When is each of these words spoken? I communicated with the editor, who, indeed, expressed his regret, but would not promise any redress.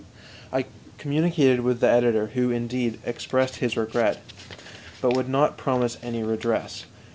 I 0.51 0.65
communicated 0.97 1.59
with 1.61 1.79
the 1.79 1.87
editor, 1.87 2.31
who, 2.33 2.49
indeed, 2.49 2.97
expressed 3.05 3.57
his 3.57 3.77
regret, 3.77 4.19
but 4.99 5.15
would 5.15 5.29
not 5.29 5.57
promise 5.57 5.99
any 6.01 6.23
redress. 6.23 6.85